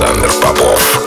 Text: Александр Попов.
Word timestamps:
Александр 0.00 0.30
Попов. 0.40 0.99